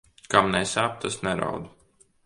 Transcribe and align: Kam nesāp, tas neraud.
Kam 0.35 0.47
nesāp, 0.55 0.97
tas 1.05 1.21
neraud. 1.29 1.73